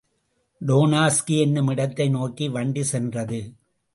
டோனாஸ்கி 0.61 1.35
என்னுமிடத்தை 1.39 2.09
நோக்கி 2.09 2.47
வண்டி 2.47 2.83
சென்றது. 2.83 3.41